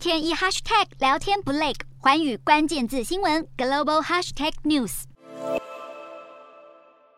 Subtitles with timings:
[0.00, 5.02] 天一 hashtag 聊天不累，寰宇关键字新闻 global hashtag news。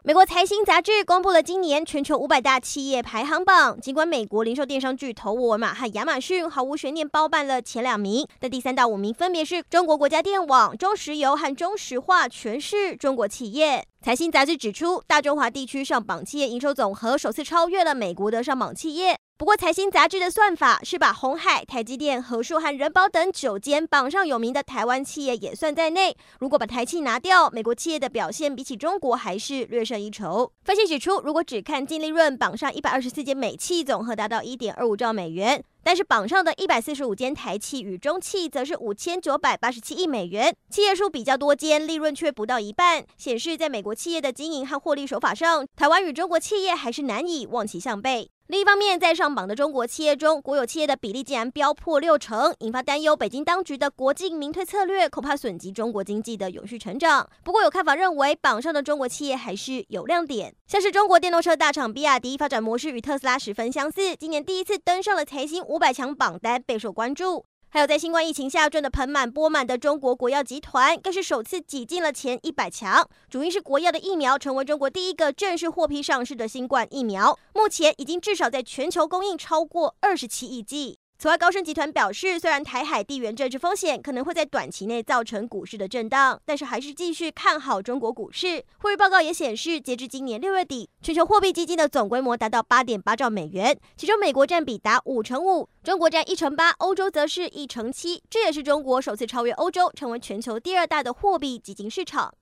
[0.02, 3.80] 美国财新杂志公布了今年全球五百大企业排行榜。
[3.80, 13.86] 尽管美国零售电商巨头沃尔玛和亚马逊毫无悬念包办了前两名，但第三到五名分别是中国国家电网、中石油和中石化，全是中国企业。
[14.04, 19.16] 财新杂志指出，大中华地区上榜企业营收总和首次超越了美国的上榜企业。
[19.38, 26.16] 不过，财新杂志的算法是把鸿海、台积电、和硕和人保等九间榜上有名的台湾企业也算在内。
[26.40, 30.50] 如果把台企拿掉，美国企业的表现比起中国还是略胜一筹。
[30.64, 35.62] 分析指出，如果只看净利润，榜上一百二十四间美企总和达到一点二五兆美元。
[35.84, 48.30] 但是榜上的一百四十五间台企与中企则是五千九百八十七亿美元，企业数比较多间，利润却不到一半，显示在美国企业的经营和获利手法上，台湾与中国企业还是难以望其项背。
[48.48, 53.16] 另一方面，在上榜的中国企业中，国有企业的比例竟然飙破六成，引发担忧。
[53.16, 57.26] 北京当局的国进民退策略恐怕损及中国经济的永续成长。
[57.44, 67.46] 不过，有看法认为，榜上的中国企业还是有亮点，像是中国电动车大厂比亚迪，发展模式与特斯拉十分相似，今年第一次登上了财新五百强榜单，备受关注。
[67.74, 73.08] 还有在新冠疫情下赚得盆满钵满的中国国药集团，更是首次挤进了前一百强。
[73.30, 80.98] 主因是国药的疫苗成为中国第一个正式获批上市的新冠疫苗，目前已经至少在全球供应超过二十七亿剂。
[81.22, 88.64] 此外，高盛集团表示，虽然台海地缘政治风险可能会在短期内造成股市的震荡，但是还是继续看好中国股市。
[88.78, 98.20] 汇率报告也显示，截至今年六月底，全球货币基金的总规模达到八点八兆美元，其中美国占比达五成五，中国占一成八，欧洲则是一成七。
[98.28, 102.34] 这也是中国首次超越欧洲，成为全球第二大的货币基金市场。